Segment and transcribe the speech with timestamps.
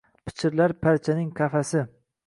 [0.29, 1.89] Pichirlar darchaning qafasi